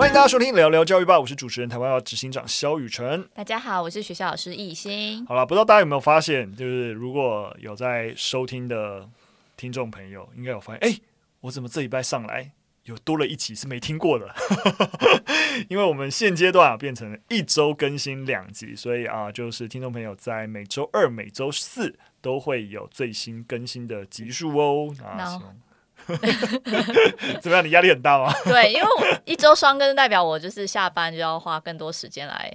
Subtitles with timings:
[0.00, 3.28] 欢迎大家收听聊聊教育吧，我是主持人台湾要执行长肖雨辰。
[3.34, 5.26] 大家好，我是学校老师易欣。
[5.26, 9.06] 好了，不知道大家有没有发现，就是如果有在收听的
[9.58, 10.98] 听众朋友，应该有发现，哎，
[11.42, 12.50] 我怎么这礼拜上来
[12.84, 14.34] 有多了一集是没听过的？
[15.68, 24.94] 因为我们现阶段啊变成了一周更新两集，所以啊，就是听众朋友在每周二、每周四都会有最新更新的集数哦。
[27.40, 27.64] 怎么样？
[27.64, 28.32] 你压力很大吗？
[28.44, 32.52] 对，因为我一周双更，代表我就是下班就要花更多时间来。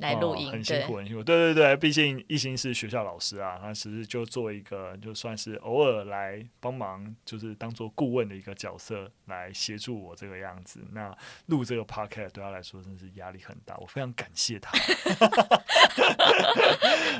[0.00, 1.22] 来录音、哦，很辛苦，很辛苦。
[1.22, 10.80] 对对对，毕竟一心是学校老师啊，他其实就做一个，就算是偶尔来帮忙，就是当做顾问的一个角色来协助我这个样子。
[10.92, 11.14] 那
[11.46, 14.72] 录这个 podcast 对他来说真是压力很大，我非常感谢他。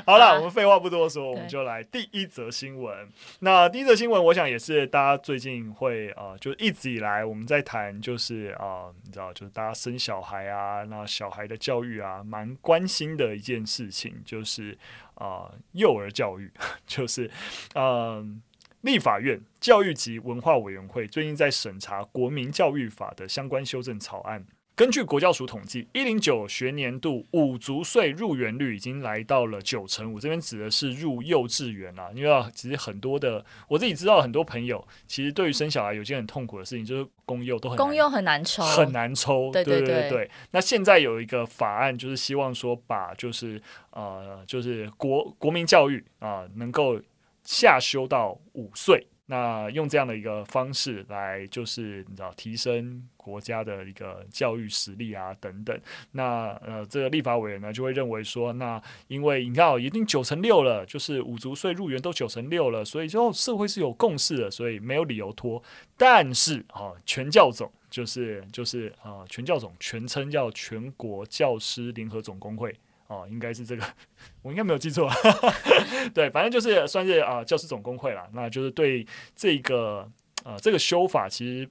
[0.05, 3.07] 好了，我们废话不多说，我们就来第一则新闻。
[3.41, 12.57] 那第一则新闻，我想也是大家最近会啊、呃，就一直以来我们在谈，就是啊、呃，你知道，就是大家生小孩啊，那小孩的教育啊，蛮。
[12.70, 14.77] 关关心的一件事情就是
[15.15, 16.49] 啊、幼儿教育，
[16.87, 17.29] 就是
[17.75, 18.41] 嗯、
[18.79, 24.45] 立法院教育及文化委员会最近在审查国民教育法的相关修正草案。
[24.81, 30.19] 根据国教署统计，一零九学年度五足岁入园率已经来到了九成五。
[30.19, 39.51] 这边指的是入幼稚园啦，因为啊，其实很多的我自己知道，很多朋友其实对于生小孩有件很痛苦的事情，就是公幼都很公幼很难抽，很难抽。
[39.51, 40.31] 对对对对，对。
[40.49, 46.99] 那现在有一个法案，就是希望说把就是呃就是国国民教育啊、呃、能够
[47.43, 49.05] 下修到五岁。
[49.31, 55.79] 那用这样的一个方式来，就是你知道提升国家的一个教育实力啊等等。
[56.11, 65.63] 那呃，这个立法委员呢就会认为说，那因为你看哦，已经九成六了，就是五族税入园都九成六了，所以就社会是有共识的，所以没有理由拖。
[65.95, 72.75] 但是啊，全教总就是就是啊，全教总全称叫全国教师联合总工会。
[73.11, 73.83] 哦，应该是这个，
[74.41, 75.11] 我应该没有记错。
[76.15, 78.25] 对，反正就是算是啊、教师总工会啦。
[78.31, 79.05] 那就是对
[79.35, 80.09] 这个
[80.45, 81.69] 呃这个修法其实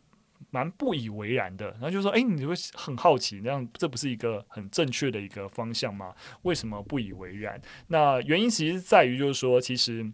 [0.51, 1.71] 蛮不以为然的。
[1.73, 6.15] 然后就说，哎，你会很好奇，那样这不是一个很正确的一个方向吗？
[6.43, 7.59] 为什么不以为然？
[7.87, 10.05] 那原因其实在于，就是说，其实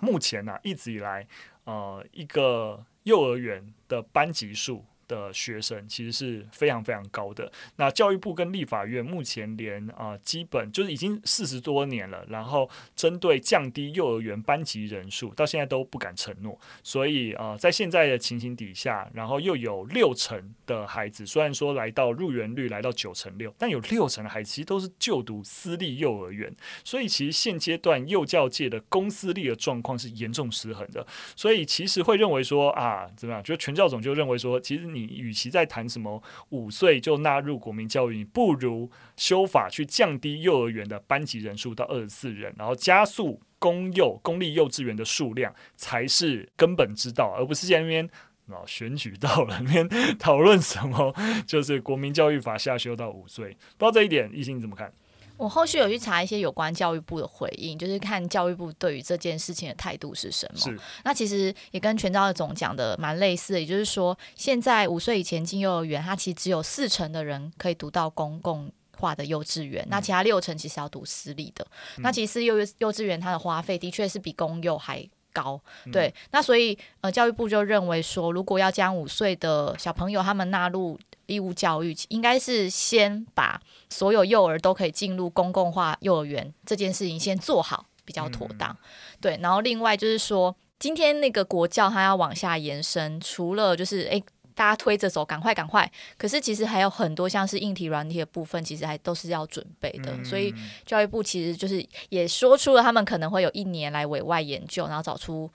[0.00, 1.24] 目前呢、一直以来，
[1.62, 4.84] 呃，一个幼儿园的班级数。
[5.08, 7.50] 的学生其实是非常非常高的。
[7.76, 16.58] 那教育部跟立法院目前连啊、基本就是已经四十多年了，然后针对降低幼儿园班级人数，到现在都不敢承诺。
[16.82, 26.52] 所以啊、在现在的情形底下，然后又有六成的孩子，虽然说来到入园率来到九成六，但有六成的孩子其实都是就读私立幼儿园。
[26.82, 31.06] 所以其实现阶段幼教界的公私立的状况是严重失衡的。
[31.36, 33.42] 所以其实会认为说啊，怎么样？
[33.42, 34.95] 就全教总就认为说，其实。
[34.96, 48.08] 你与其在谈什么五岁就纳入国民教育，你不如修法去降低幼儿园的班级人数到二十四人，然后加速公幼公立幼稚园的数量，才是根本之道，而不是在那边
[48.48, 51.14] 啊选举到了那边讨论什么，
[51.46, 54.92] 就是国民教育法下修到五岁，不知道这一点，易欣你怎么看？
[55.36, 60.76] 我后续有去查一些有关教育部的回应，就是看教育部对于这件事情的态度是什么。
[61.04, 71.66] 那其实也跟全教总讲的蛮类似的，也就是说，现在五岁以前进幼儿园，它其实只有四成的人可以读到公共化的幼稚园，嗯、那其他六成其实要读私立的。
[71.96, 75.60] 嗯、那其实幼幼稚园它的花费的确是比公幼还高。
[75.84, 80.98] 嗯、对，那所以呃，教育部就认为说，如果要将五岁的小朋友他们纳入。
[81.28, 83.60] 义务教育应该是先把
[83.90, 88.70] 所有幼儿都可以进入公共化幼儿园这件事情先做好，比较妥当。
[88.70, 88.78] 嗯、
[89.20, 94.22] 对，然后另外就是说，今天那个国教它要往下延伸，除了就是诶
[94.56, 100.10] 大家推着走，赶快赶快，可是其实还有很多像是硬体软体的部分，其实还都是要准备的。
[100.16, 100.52] 嗯、所以
[100.84, 105.48] 教育部其实就是也说出了他们可能会有一年来委外研究，然后找出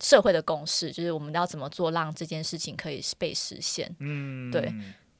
[0.00, 3.90] 社会的共识，就是我们要怎么做让这件事情可以被实现。
[4.00, 4.70] 嗯，对。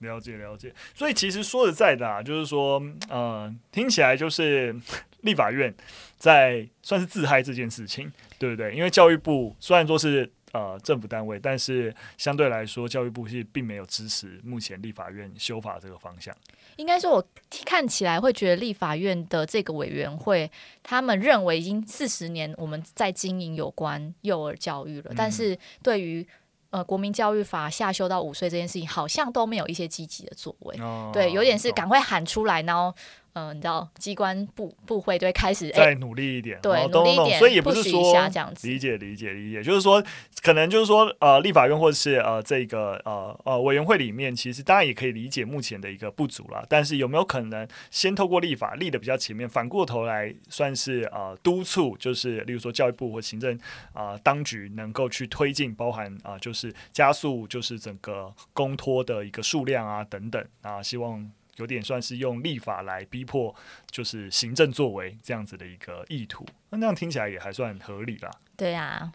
[0.01, 4.75] 了解了解，所以其实说实在的啊，就是说，呃，听起来就是
[5.21, 5.75] 立法院
[6.17, 8.75] 在算是自嗨这件事情，对不对？
[8.75, 16.35] 因为教育部虽然说是呃政府单位，但是相对来说，教育部是并没有支持目前立法院修法这个方向。
[16.77, 17.29] 应该说，我
[17.67, 20.51] 看起来会觉得立法院的这个委员会，
[20.83, 26.27] 他们认为已经四十年我们在经营有关幼儿教育了，嗯、但是对于
[26.71, 30.81] 呃，国民教育法下修到五岁这件事情，好像都没有一些积极的作为。
[30.81, 32.95] 哦、对，有点是赶快喊出来，然后
[33.30, 38.67] 嗯、呃，你知道机关部部会对开始再努力一点，欸、对，努力一点，所以也不是说这样子。
[38.67, 40.03] 理解理解理解，就是说
[40.43, 53.57] 可能就是说呃，立法院或者是呃这个呃呃委员会里面，其实当然也可以理解目前的一个不足啦，但是有没有可能先透过立法立的比较前面，反过头来算是呃督促，就是例如说教育部或行政
[53.93, 60.45] 啊、呃、当局能够去推进，包含啊、呃、就是加速就是整个公托的一个数量啊等等。
[60.63, 61.31] 啊，希望。
[61.57, 63.55] 有点算是用立法来逼迫，
[63.91, 68.31] 就是行政作为这样子的一个意图，那那样听起来也还算合理啦。
[68.57, 69.11] 对啊，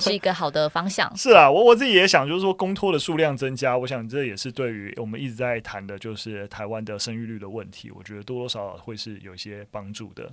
[0.00, 1.10] 是一个好的方向。
[1.16, 10.30] 是啊，我我自己也想，就是说公托的数量增加，我想这也是对于我们一直在谈的，就是台湾的生育率的问题，我觉得多多少少会是有一些帮助的。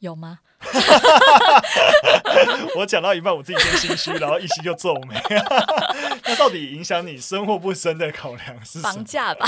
[0.00, 0.40] 有吗？
[2.76, 5.14] 我讲到一半，我自己先心虚，然后一心就皱眉。
[6.26, 9.46] 那到底影响你生或不生的考量是房价吧？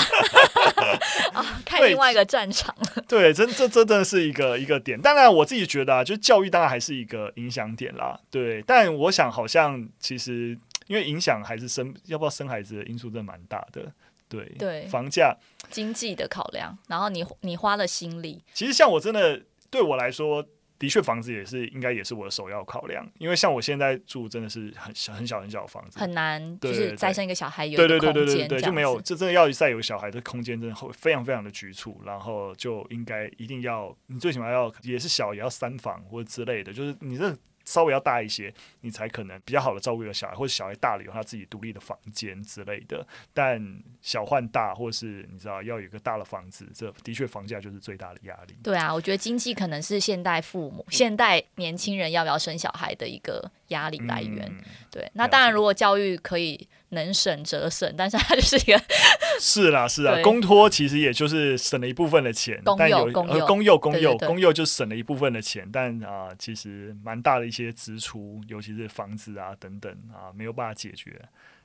[1.33, 2.75] 啊，看另外一个战场。
[3.07, 4.99] 对，真这真的是一个一个点。
[4.99, 8.19] 当然，我自己觉得啊，就教育当然还是一个影响点啦。
[8.29, 10.57] 对，但我想好像其实
[10.87, 13.91] 因为影响还是生要不要生孩子的因素真的蛮大的。
[14.27, 15.35] 对对，房价、
[15.69, 18.43] 经济的考量，然后你你花了心力。
[18.53, 19.41] 其实像我真的。
[19.71, 20.45] 对我来说，
[20.77, 37.35] 的确房子也是应该也是我的首要考量，因为像我现在住真的是很小很小很小的房子，很难就是再生一个小孩有对对对对对对，就没有这真的要再有小孩的空间，真的会非常非常的局促，然后就应该一定要你最起码要也是小也要三房或者之类的，就是你这。
[37.65, 43.05] 稍微要大一些，你才可能比较好的照顾一个小孩，或者小孩大了有他自己独立的房间之类的。
[43.33, 43.61] 但
[44.01, 48.55] 小换大，或是你知道要有一个大的房子，这的确房价就是最大的压力。
[48.63, 54.45] 对啊，我觉得经济可能是现代父母、现代年轻人要不要生小孩的一个压力来源。
[54.47, 56.67] 嗯、对，那当然如果教育可以。
[56.95, 58.81] 能省则省，但是它就是一个
[59.39, 71.21] 是啦是啦，公托其实也就是省了一部分的钱，但有公幼公幼公幼公幼就省了一部分的钱，但啊、呃，其实蛮大的一些支出，尤其是房子啊等等啊，没有办法解决，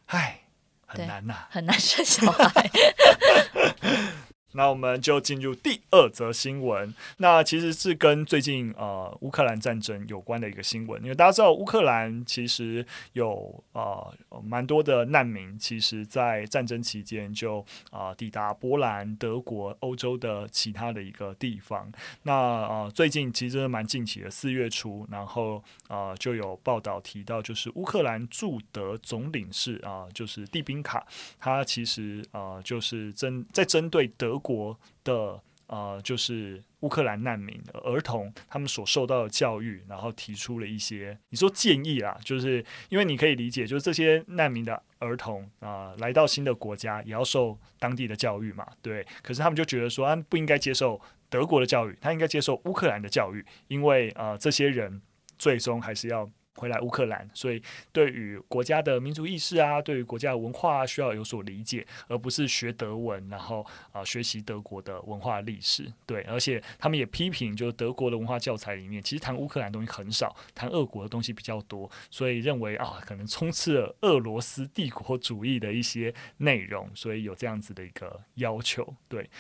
[0.07, 0.41] 唉，
[0.87, 2.71] 很难呐、啊，很难生小孩。
[4.53, 14.13] 那我们就进入第二则新闻，那其实是跟最近呃乌克兰战争有关的一个新闻，因为大家知道乌克兰其实有呃
[14.43, 17.61] 蛮多的难民，其实在战争期间就
[17.91, 21.89] 啊、呃、抵达波兰、德国、欧洲的其他的一个地方。
[22.25, 31.07] 那呃最近其实蛮近期的，四月初，然后呃就有报道提到，就是乌克兰驻德总领事啊、就是蒂宾卡，
[31.39, 34.40] 他其实呃就是针在针对德。
[34.41, 49.07] 国的呃，就是乌克兰难民儿童，他们所受到的教育，然后提出了一些你说建议啦，就是因为你可以理解，就是这些难民的儿童啊、来到新的国家也要受当地的教育嘛，对。
[49.23, 55.01] 可是他们就觉得说，他不应该接受德国的教育，他应该接受乌克兰的教育，因为呃，这些人
[55.39, 56.29] 最终还是要。
[56.61, 65.91] 回来乌克兰，所以对于国家的民族意识啊，对于国家的文化，需要有所理解，而不是学德文，然后啊、学习德国的文化历史。
[66.05, 78.95] 对，而且他们也批评，就是德国的文化教材里面，其实谈乌克兰东西很少，谈俄国的东西比较多，所以认为啊，可能充斥了俄罗斯帝国主义的一些内容，所以有这样子的一个要求。
[79.09, 79.31] 对。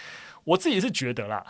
[0.44, 1.44] 我自己是觉得啦，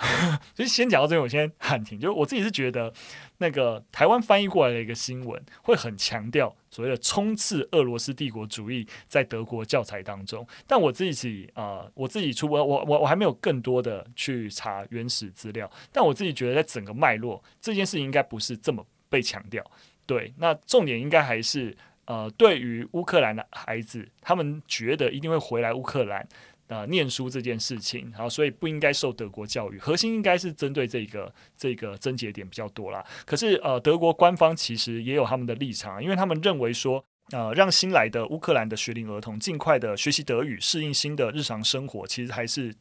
[0.54, 1.98] 所 以先讲到这里，我先喊停。
[1.98, 2.92] 就是我自己是觉得，
[3.38, 10.46] 那个台湾翻译过来的一个新闻，会很强调所谓的冲刺俄罗斯帝国主义在德国教材当中。
[10.66, 15.70] 但我自己啊、我自己出我我我还没有更多的去查原始资料。
[15.92, 19.64] 但我自己觉得，在整个脉络，这件事情应该不是这么被强调。
[20.06, 26.26] 对，那重点应该还是呃，对于乌克兰的孩子，他们觉得一定会回来乌克兰。
[26.70, 33.04] 啊，念书这件事情，然后所以不应该受德国教育，核心应该是针对这个这个症结点比较多啦。
[33.26, 42.74] 可是呃，德国官方其实也有他们的立场，因为他们认为说，呃，让新来的乌克兰的学龄儿童尽快的学习德语，适应新的日常生活，其实还是。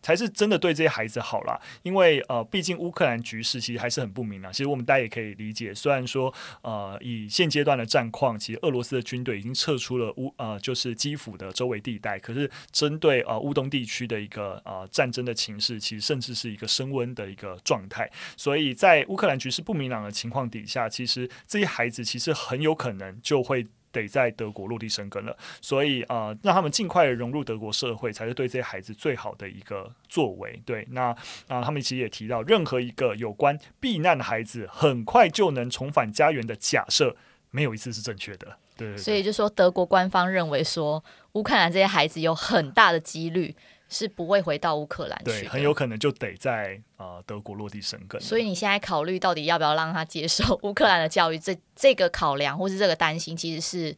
[0.00, 4.52] 才是真的对这些孩子好啦，因为呃，毕竟乌克兰局势其实还是很不明朗。
[4.52, 6.32] 其实我们大家也可以理解，虽然说
[6.62, 12.18] 呃，以现阶段的战况，其实俄罗斯的军队已经撤出了乌呃，就是基辅的周围地带。
[12.20, 18.08] 可是针对呃乌东地区的一个呃战争的情势，其实甚至是一个升温的一个状态。
[18.36, 23.66] 所以在乌克兰局势不明朗的情况底下，其实这些孩子其实很有可能就会。
[24.00, 30.60] 得在德国落地生根了，所以啊、呃，让他们尽快的融入德国社会，才是对这些孩子最好的一个作为。
[30.64, 31.14] 对，那
[31.48, 37.16] 啊、他们其实也提到，任何一个有关避难的孩子很快就能重返家园的假设，
[37.50, 38.56] 没有一次是正确的。
[38.76, 43.54] 对，所以就说德国官方认为说，乌克兰这些孩子有很大的几率
[43.88, 48.20] 是不会回到乌克兰去，对，很有可能就得在呃德国落地生根。
[48.20, 53.96] 所以你现在考虑到底要不要让他接受乌克兰的教育，这 这个考量或是这个担心，其实是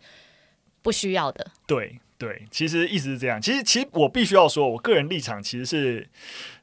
[0.82, 1.50] 不需要的。
[1.66, 3.40] 对对，其实意思是这样。
[3.40, 6.08] 其实其实我必须要说，我个人立场其实是。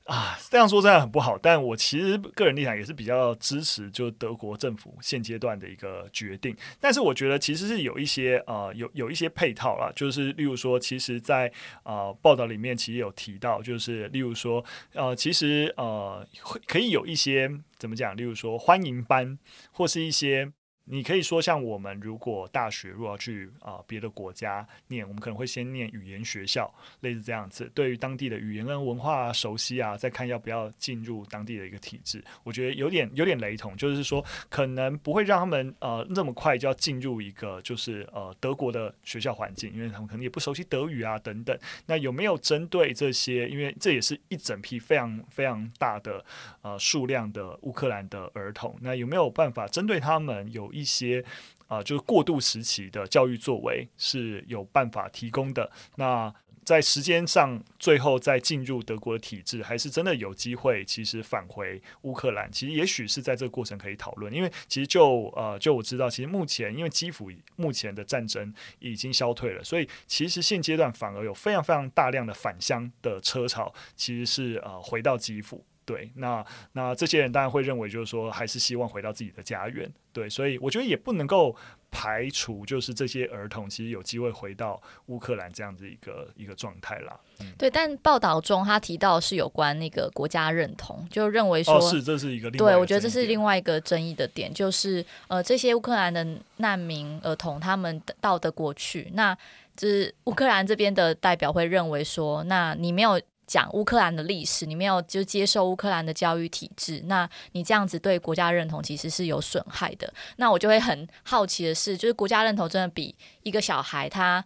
[0.05, 6.55] 啊，这样说真的很不好，但我其实个人立场也是比较支持，就德国政府现阶段的一个决定。
[6.79, 19.39] 但是我觉得其实是有一些呃，有有一些配套啦，就是例如说，其实在呃报道里面其实有提到，就是例如说呃，其实呃会可以有一些怎么讲，例如说欢迎班
[19.71, 20.51] 或是一些。
[20.87, 27.71] 你可以说，像我们如果大学如果要去啊别的国家念，我们可能会先念语言学校，类似这样子。
[27.73, 41.57] 对于当地的语言跟文化熟悉啊，再看要不要进入当地的一个体制，我觉得有点有点雷同，就是说可能不会让他们呃那么快就要进入一个就是呃德国的学校环境，因为他们可能也不熟悉德语啊等等。
[41.87, 43.49] 那有没有针对这些？
[43.49, 46.23] 因为这也是一整批非常非常大的
[46.61, 50.71] 呃数量的乌克兰的儿童，那有没有办法针对他们有？
[50.75, 51.23] 一些
[51.67, 55.71] 啊、就是过渡时期的教育作为是有办法提供的。
[55.95, 62.51] 那在时间上，最后再进入德国的体制，还是真的有机会，其实返回乌克兰。
[62.51, 75.63] 其实也许是在这个过程可以讨论，因为其实就呃，就我知道，其实目前因为基辅目前的战争已经消退了，所以其实现阶段反而有非常非常大量的返乡的车潮，其实是呃回到基辅。
[75.85, 79.89] 对，那那这些人当然会认为，就是说，还是希望回到自己的家园。
[80.11, 81.55] 对，所以我觉得也不能够
[81.91, 87.19] 排除，就是这些儿童其实有机会回到乌克兰这样子一个一个状态啦。
[87.41, 96.25] 嗯、对，但报道中他提到是有关那个国家认同，就认为说，哦、是这是一个另外一个对，我觉得这是另外一个争议的点，就是呃，这些乌克兰的
[96.57, 99.37] 难民儿童他们到德过去，那
[99.75, 103.21] 就是乌克兰这边的代表会认为说，那你没有。
[103.47, 110.11] 讲乌克兰的历史，你没有就接受乌克兰的教育体制，那你这样子对国家认同其实是有损害的。
[110.37, 114.43] 那我就会很好奇的是，就是国家认同真的比一个小孩他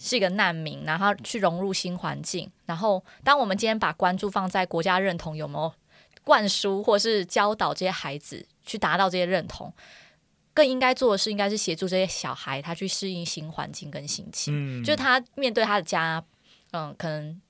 [0.00, 5.72] 是一个难民，然后去融入新环境，然后当我们今天把关注放在国家认同有没有
[6.24, 9.72] 灌输或是教导这些孩子去达到这些认同，
[10.54, 16.24] 更应该做的是应该是协助这些小孩他去适应新环境跟心情，嗯，就是他面对他的家，
[16.70, 17.40] 嗯，可能。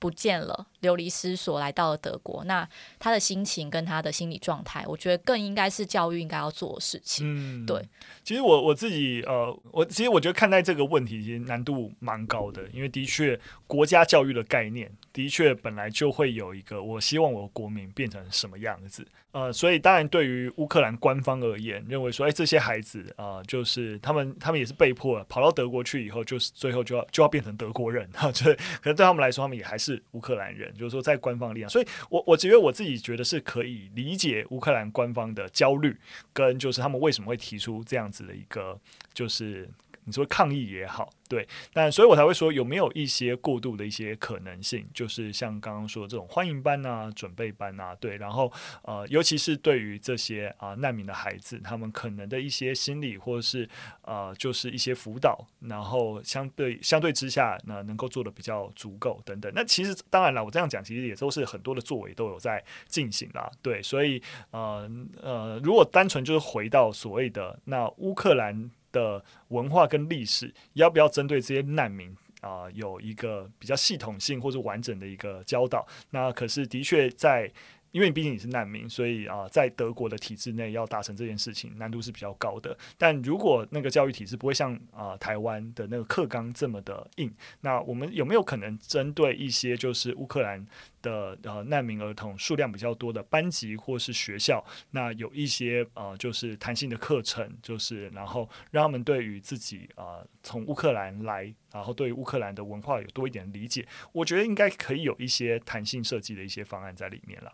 [0.00, 2.68] 不见了，流离失所来到了德国，那
[2.98, 7.26] 他的心情跟他的心理状态，我觉得更应该是教育应该要做的事情。
[7.26, 7.88] 嗯，对。
[8.22, 19.06] 其实我我自己呃，我其实我觉得看待这个问题其实难度蛮高的，因为的确国家教育的概念的确本来就会有一个，我希望我国民变成什么样子。
[19.32, 28.56] 呃，所以当然，对于乌克兰官方而言，认为说，哎，这些孩子啊、呃，就是他们，他们也是被迫跑到德国去以后，就是最后就要就要变成德国人 哈，就可
[28.86, 31.70] 能对他们来说，他们也还是乌克兰人，就是说在官方力量。
[31.70, 35.96] 所以我我觉得我自己觉得是可以理解乌克兰官方的焦虑，
[36.32, 38.78] 跟就是他们为什么会提出这样子的一个，
[39.12, 39.68] 就是
[40.04, 41.10] 你说抗议也好。
[41.28, 48.52] 对，但所以我才会说有没有一些过度的一些可能性，就是像刚刚说的这种欢迎班啊、准备班啊，对，然后
[48.82, 53.68] 呃，尤其是对于这些啊、难民的孩子，他们可能的一些心理或者是
[54.02, 59.52] 呃，就是一些辅导，然后相对相对之下呢，能够做得比较足够等等。
[59.54, 64.90] 那其实当然了，我这样讲其实也都是很多的作为都有在进行啦，对，所以呃
[65.22, 68.68] 呃，如果单纯就是回到所谓的那乌克兰。
[68.92, 75.86] 的文化跟历史，要不要针对这些难民啊、有一个比较系统性或者完整的一个教导？
[76.10, 77.52] 那可是的确在。
[77.92, 82.76] 因为毕竟你是难民，所以啊，在德国的体制内要达成这件事情难度是比较高的。
[82.96, 90.64] 但如果那个教育体制不会像啊台湾的那个课纲这么的硬，那我们有没有可能针对一些就是乌克兰
[91.02, 107.52] 的呃难民儿童数量比较多的班级或是学校，那有一些呃就是弹性的课程，就是然后让他们对于自己啊从乌克兰来，然后对于乌克兰的文化有多一点理解，我觉得应该可以有一些弹性设计的一些方案在里面了。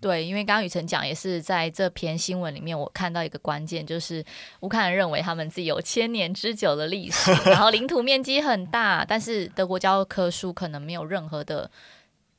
[0.00, 4.24] 对，因为刚刚雨辰讲也是在这篇新闻里面，我看到一个关键，就是
[4.60, 11.68] 乌克兰认为他们自己有千年之久的历史， 然后领土面积很大，但是德国教科书可能没有任何的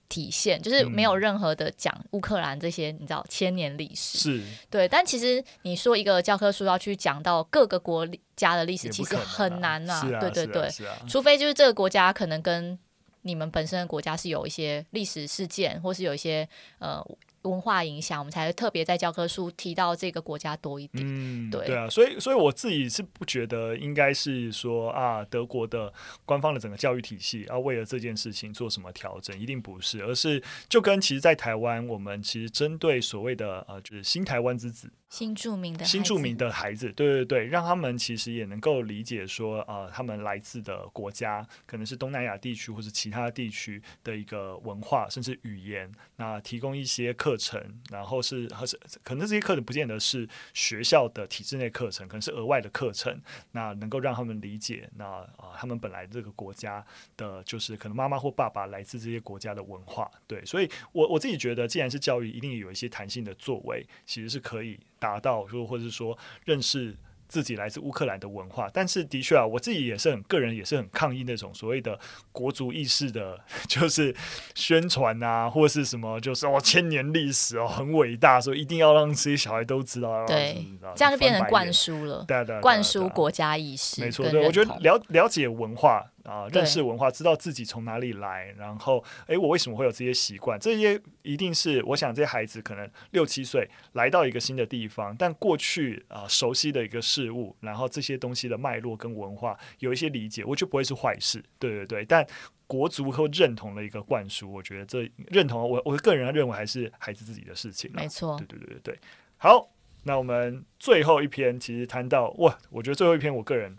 [0.07, 8.07] 体现，就是没有任何的讲乌克兰这些你知道千年历史是对，但其实你说一个教科书要去讲到各个国
[8.37, 12.79] 家的历史，其实很难啊，啊对对对，啊啊、除非就是这个国家可能跟。
[13.21, 16.47] 你们本身的国家是有一些历史事件，或是有一些
[16.79, 17.03] 呃
[17.43, 21.03] 文化影响，我们才会特别在教科书提到这个国家多一点。
[21.05, 25.91] 嗯，对对啊，所以所以我自己是不觉得应该是说啊，德国的
[26.25, 34.91] 官方的整个教育体系要为了这件事情做什么调整，一定不是，而是就跟其实，在台湾，我们其实针对所谓的呃，就是新台湾之子。
[35.09, 45.91] 新著名的新著名的孩子，对对对，让他们其实也能够理解说，呃，他们来自的国家可能是东南亚地区或者其他地区的一个文化，甚至语言。
[46.17, 53.19] 那提供一些课程，然后是还是可能这些课程不见得是学校的体制内课程，可能是额外的课程。
[53.53, 56.85] 那能够让他们理解，那啊、呃，他们本来这个国家
[57.17, 60.11] 的，就是可能妈妈或爸爸来自这些国家的文化。
[60.27, 64.79] 对，所以我我自己觉得，既然是教育，一定有一些弹性的作为，其实是可以。
[64.99, 66.95] 达到，就或者是说认识
[67.27, 71.99] 自己来自乌克兰的文化，但是的确啊，我自己也是很个人，也是很抗议那种所谓的
[72.31, 74.15] 国族意识的，就是
[74.55, 80.25] 宣传啊，或者是什么，就是哦千年历史哦很伟大，所以一定要让这些小孩都知道。
[80.25, 80.65] 对，
[80.95, 84.01] 这样就变成灌输了，对对，灌输国家意识。
[84.01, 86.03] 没错，对，我觉得了了解文化。
[86.29, 90.59] 啊，认识文化，知道自己从哪里来，然后，诶，我为什么会有这些习惯？
[90.59, 101.43] 这些一定是我想，这些孩子可能六七岁来到一个新的地方，但过去啊熟悉的一个事物，然后这些东西的脉络跟文化有一些理解，我觉得不会是坏事。
[101.57, 102.23] 对对对，但
[102.67, 107.89] 国足和认同的一个灌输，我觉得这认同我我个人认为还是孩子自己的事情。
[107.91, 108.99] 没错，对对对对对。
[109.37, 109.67] 好，
[110.03, 113.75] 那我们最后一篇其实谈到哇，我觉得最后一篇我个人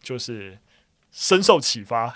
[0.00, 0.56] 就是。
[1.10, 2.12] 深受启发，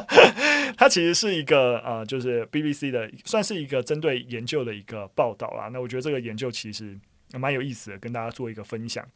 [0.76, 5.68] 它其实是一个呃，就是 BBC 的，算是一个针对研究的一个报道啦。
[5.72, 6.98] 那我觉得这个研究其实
[7.34, 9.06] 蛮有意思的，跟大家做一个分享。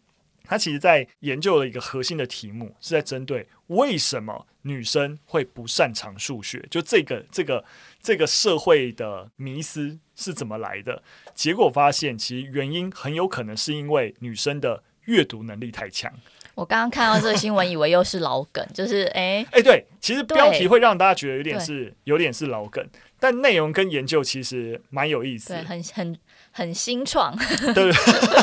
[0.44, 7.62] 它其实在研究的一个核心的题目是在针对为什么女生会不擅长数学，就这个这个
[8.00, 11.02] 这个社会的迷思是怎么来的？
[11.34, 16.10] 结果发现，其实原因很有可能是因为女生的阅读能力太强。
[16.58, 22.84] 我刚刚看到这个新闻，以为又是老梗，就是哎哎，对，其实标题会让大家觉得有点是有点是老梗，
[23.20, 26.18] 但内容跟研究其实蛮有意思，对，很很
[26.50, 27.36] 很新创。
[27.74, 27.92] 对，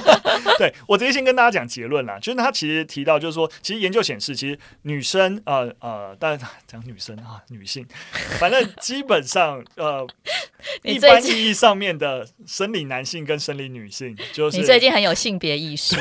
[0.57, 7.85] 对我直接先跟大家讲结论啦，就是他其实提到，就是说，其实研究显示，其实女生呃呃，当然讲女生啊，女性，
[8.39, 10.05] 反正基本上呃，
[10.83, 15.95] 一般意义上面的生理男性跟生理女性，就是你最近很有性别意识。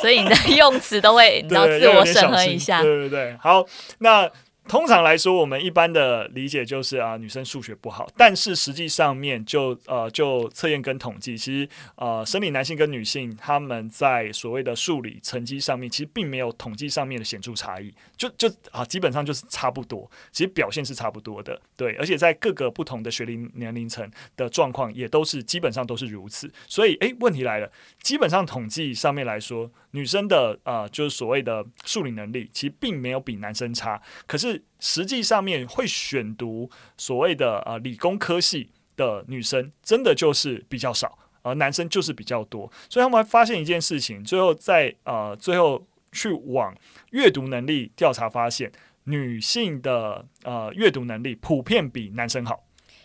[0.00, 2.82] 所以你的用词都会，你要自我审核一下。
[2.82, 3.64] 对对对，好，
[3.98, 4.30] 那。
[4.68, 8.08] 通常来说，我们一般的理解就是啊，女生数学不好。
[8.16, 17.92] 但是实际上面就呃，就测验跟统计，其实呃，生理男性跟女性他们在所谓的数理成绩上面，其实并没有统计上面的显著差异。
[18.16, 21.60] 就就啊，基本上就是差不多，其实表现是差不多的。
[21.76, 26.50] 对，而且在各个不同的学龄年龄层的状况，也都是基本上都是如此。
[26.66, 27.70] 所以，诶，问题来了，
[28.00, 34.00] 基本上统计上面来说，女生的啊、呃，就是所谓的数理能力，其实并没有比男生差。
[34.26, 42.70] 可是实际上面会选读所谓的呃理工科系的女生，真的就是比较少，而男生就是比较多。
[42.88, 46.74] 所以他们发现一件事情，最后在呃最后去往
[47.10, 48.70] 阅读能力调查，发现
[49.04, 52.64] 女性的呃阅读能力普遍比男生好。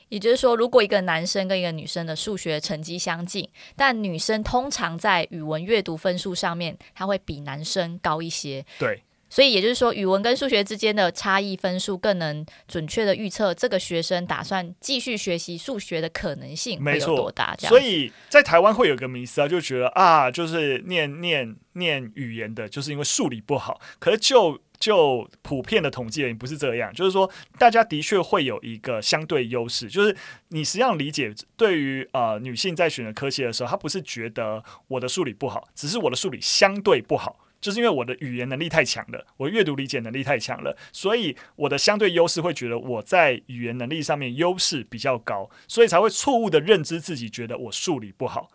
[0.10, 8.66] 也就是说，如果一个男生跟一个女生的数学成绩相近，但女生通常在语文阅读分数上面，她会比男生高一些。
[8.80, 17.56] 对，所以也就是说，语文跟数学之间的差异分数更能准确的预测这个学生打算继续学习数学的可能性没有多大。
[17.60, 23.80] 所以在台湾会有个迷思啊，就觉得啊，就是念念念语言的，就是因为数理不好。
[24.00, 26.94] 可是就就普遍的统计而言，不是这样。
[26.94, 29.90] 就是说，大家的确会有一个相对优势。
[29.90, 30.16] 就是
[30.50, 48.50] 你实际上理解，对于呃女性在选择科系的时候，她不是觉得我的数理不好，只是我的数理相对不好，就是因为我的语言能力太强了，我阅读理解能力太强了，所以我的相对优势会觉得我在语言能力上面优势比较高，所以才会错误的认知自己，觉得我数理不好。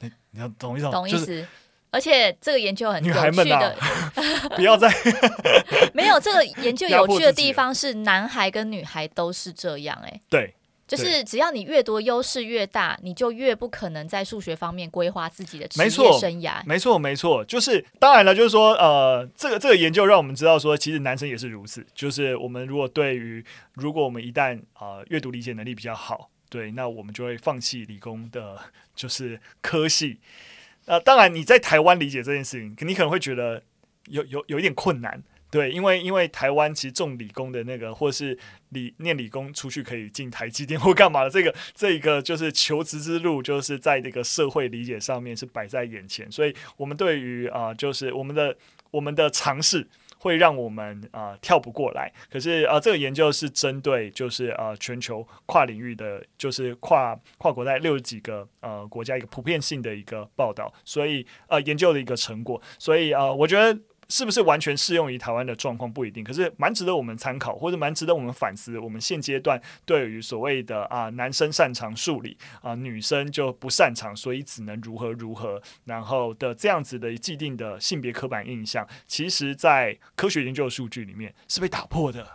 [0.00, 0.90] 你你要懂意思？
[0.90, 1.18] 懂意思。
[1.18, 1.46] 就是
[1.90, 3.74] 而且这个研究很有趣的，
[4.54, 4.92] 不要再
[5.94, 10.54] 没有这个研究有趣的地方是，男孩跟女孩都是这样哎、欸， 对，
[10.88, 16.64] 就是只要你越多优势越大，你就越不可能在数学方面规划自己的职业生涯。
[16.64, 21.86] 没错，没错，就是当然了，就是说呃，这个这个研究让我们知道说，其实男生也是如此。
[21.94, 28.58] 就是我们如果对于如果我们一旦啊、呃、阅读理解能力比较好，对，那我们就会放弃理工的，
[28.96, 30.18] 就是科系。
[30.86, 33.62] 呃，当然，你在台湾理解这件事情，你可能会觉得
[34.06, 35.22] 有有有一点困难。
[35.50, 38.38] 对，因为因为台湾其实重理工的那个，或是
[38.70, 48.56] 理念理工出去可以进台积电或干嘛的，这个这个就是求职之路，就是在这个社会理解上面是摆在眼前，所以我们对于啊、就是我们的
[48.90, 49.88] 我们的尝试。
[50.20, 63.80] 会让我们啊、跳不过来，可是啊、这个研究是针对就是啊、全球跨领域的，就是跨跨国在六十几个呃国家一个普遍性的一个报道，所以呃研究的一个成果，所以啊、我觉得。
[64.08, 68.78] 是不是完全适用于台湾的状况不一定，可是蛮值得我们参考，或者蛮值得我们反思。
[68.78, 82.26] 我们现阶段对于所谓的啊男生擅长数理啊女生就不擅长，所以只能如何如何，然后的这样子的既定的性别刻板印象，其实在科学研究的数据里面是被打破的。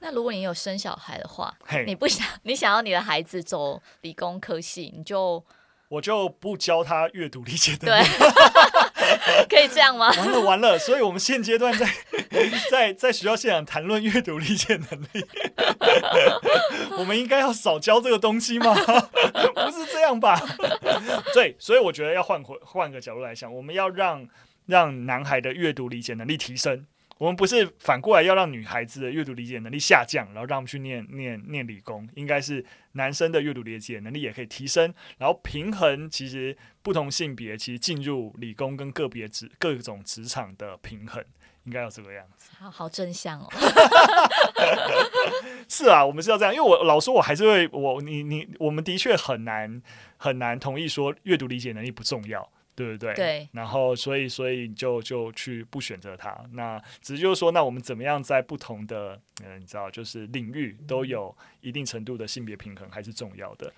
[0.00, 1.54] 那如果你有生小孩的话，
[1.86, 5.44] 你不想你想要你的孩子走理工科系，你就。
[5.88, 8.06] 我就不教他阅读理解能力，
[9.48, 10.08] 可以这样吗？
[10.16, 11.88] 完了完了，所以我们现阶段在
[12.70, 15.26] 在在学校现场谈论阅读理解能力，
[16.98, 18.74] 我们应该要少教这个东西吗？
[18.74, 20.40] 不是这样吧？
[21.34, 24.26] 对，所以我觉得要换回换个角度来想，我们要让
[24.66, 26.86] 让男孩的阅读理解能力提升。
[27.22, 41.24] 我们不是反过来要让女孩子的阅读理解能力下降，然后让他们去念念念理工，应该是男生的阅读理解能力也可以提升，然后平衡其实不同性别其实进入理工跟个别职各种职场的平衡，
[41.62, 42.50] 应该要这个样子。
[42.58, 43.48] 好好正向哦。
[45.68, 49.80] 是啊，我们是要这样，因为我老说我还是会我你你我们的确很难
[50.16, 52.50] 很难同意说阅读理解能力不重要。
[52.74, 53.14] 对不对？
[53.14, 53.48] 对。
[53.52, 56.36] 然后，所以，所以就就去不选择它。
[56.52, 59.20] 那只是就是说，那我们怎么样在不同的，
[59.58, 63.72] 你知道，就是领域都有一定程度的性别平衡，还是重要的。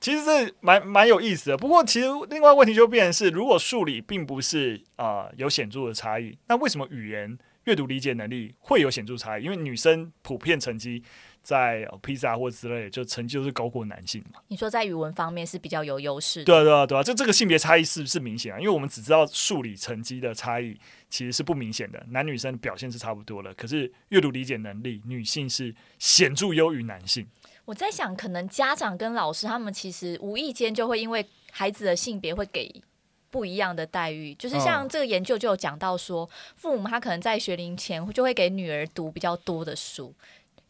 [0.00, 1.56] 其实这蛮蛮有意思的。
[1.58, 9.44] 不过，其实另外问题就变成是，如果数理并不是啊、呃、有显著的差异，那为什么语言阅读理解能力会有显著差异？
[9.44, 11.02] 因为女生普遍成绩。
[11.42, 14.40] 在披萨或之类，就成绩都是高过男性嘛。
[14.48, 16.44] 你说在语文方面是比较有优势？
[16.44, 18.58] 对啊，对啊，对啊，就这个性别差异是不是明显啊？
[18.58, 23.52] 因为我们只知道数理成绩的差异其实是不明显的，男女生表现是差不多的。
[23.54, 27.26] 可是阅读理解能力，女性是显著优于男性。
[27.64, 32.82] 我在想，可能家长跟老师他们其实无意间就会因为孩子的性别会给
[33.30, 34.34] 不一样的待遇。
[34.34, 40.12] 就是像这个研究就有讲到说，父母他可能在学龄前就会给女儿读比较多的书。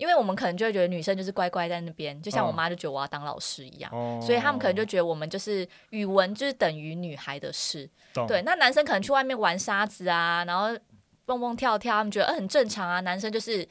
[0.01, 7.87] 因为我们可能就会觉得女生就是乖乖在那边，就像我妈就觉得我要当老师一样，哦、所以他们可能就觉得我们就是语文就是等于女孩的事。
[8.27, 10.75] 对，那男生可能去外面玩沙子啊，然后
[11.27, 13.01] 蹦蹦跳跳，他们觉得、呃、很正常啊。
[13.01, 13.69] 男生就是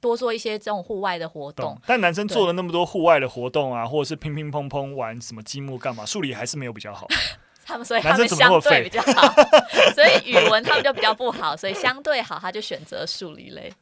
[0.00, 1.76] 多做一些这种户外的活动。
[1.84, 7.08] 但男生做了那么多户外的活动啊，或者是乒乒乓乓玩什么积木干嘛，数理还是没有比较好。
[7.66, 9.28] 他们所以他们相对比较好，
[9.92, 13.72] 所以语文他们就比较不好，所以相对好他就选择数理类。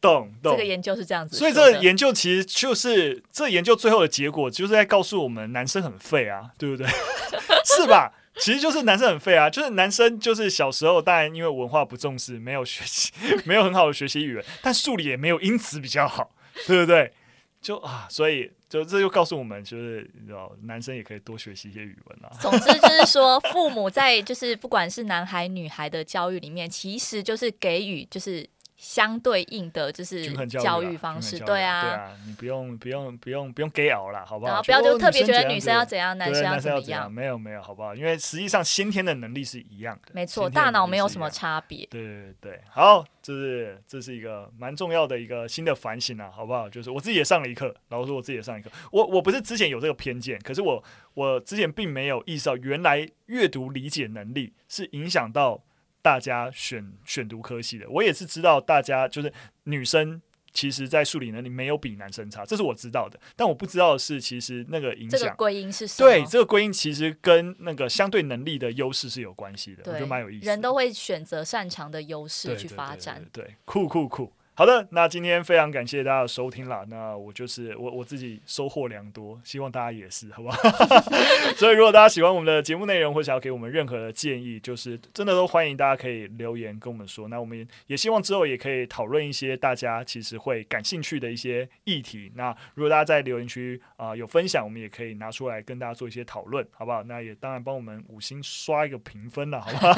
[0.00, 6.86] 懂懂，这个研究是这样子，所以这个研究其实就是这个研究最后的结果，就是在告诉我们男生很废啊，对不对？
[7.64, 8.12] 是吧？
[8.36, 13.10] 其实就是男生很废啊，就是男生就是小时候当然因为文化不重视，没有学习，
[13.44, 16.30] 没有很好的学习语文，但数理也没有因此比较好，
[16.66, 17.12] 对不对？
[17.60, 22.30] 就啊，所以就这就告诉我们，就是你知道，男生也可以多学习一些语文啊。
[22.40, 28.48] 总之就是说，父母在就是不管是男孩女孩的教育里面，其实就是给予就是。
[28.78, 34.62] 相对应的就是教育方式，对啊，对啊，你不用不用不用不用给熬了，好不好？
[34.62, 37.92] 不要就特别觉得女生要怎样，男生要怎样，没有没有，好不好？
[37.92, 41.84] 因为实际上先天的能力是一样的，没错，大脑没有什么差别。
[41.90, 46.70] 对对对，好，这是这是一个蛮重要的一个新的反省啊，好不好？
[46.70, 55.64] 就是我自己也上了一课，然后说我自己也上一课，我我不是之前有这个偏见，可是我我之前并没有意识到，原来阅读理解能力是影响到。
[56.08, 59.30] 大家选选读科系的，我也是知道，大家就是
[59.64, 60.22] 女生，
[60.54, 63.20] 其实，在数理能力没有比男生差，这是我知道的。
[63.36, 66.08] 但我不知道的是，其实那个影响，这个归因是什么？
[66.08, 70.46] 对，这个归因其实跟那个相对能力的优势是有关系的，我觉得蛮有意思。
[70.46, 74.32] 人都会选择擅长的优势去发展，对，对，对，对，对，酷酷酷。
[74.58, 76.84] 好的，那今天非常感谢大家的收听啦。
[76.88, 80.58] 那我就是我我自己收获良多，希望大家也是，好不好？
[81.56, 87.28] 所以如果大家喜欢我们的节目内容，或想要给我们任何的建议，就是真的都欢迎大家可以留言跟我们说。
[87.28, 92.32] 那我们也希望之后也可以讨论一些大家其实会感兴趣的一些议题。
[92.34, 97.04] 那如果大家在留言区啊、有分享，我们也可以拿出来跟大家做一些讨论，好不好？
[97.04, 99.92] 那也当然帮我们五星刷一个评分了，好不好？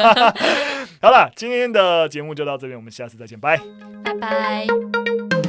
[1.00, 3.58] 好了，今天的节目就到这边，我们下次再见，拜
[4.04, 4.49] 拜拜。
[4.50, 5.39] Bye.